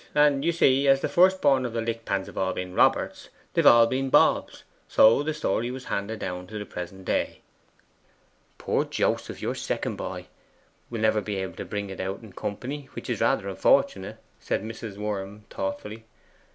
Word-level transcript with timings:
And, 0.15 0.43
you 0.43 0.51
see, 0.51 0.87
as 0.87 1.01
the 1.01 1.07
first 1.07 1.41
born 1.43 1.63
of 1.63 1.73
the 1.73 1.79
Lickpans 1.79 2.25
have 2.25 2.35
all 2.35 2.53
been 2.53 2.73
Roberts, 2.73 3.29
they've 3.53 3.67
all 3.67 3.85
been 3.85 4.09
Bobs, 4.09 4.63
so 4.87 5.21
the 5.21 5.31
story 5.31 5.69
was 5.69 5.85
handed 5.85 6.17
down 6.17 6.47
to 6.47 6.57
the 6.57 6.65
present 6.65 7.05
day.' 7.05 7.41
'Poor 8.57 8.83
Joseph, 8.83 9.43
your 9.43 9.53
second 9.53 9.97
boy, 9.97 10.25
will 10.89 11.01
never 11.01 11.21
be 11.21 11.35
able 11.35 11.53
to 11.53 11.65
bring 11.65 11.91
it 11.91 11.99
out 11.99 12.23
in 12.23 12.33
company, 12.33 12.89
which 12.93 13.11
is 13.11 13.21
rather 13.21 13.47
unfortunate,' 13.47 14.17
said 14.39 14.63
Mrs. 14.63 14.97
Worm 14.97 15.45
thoughtfully. 15.51 16.05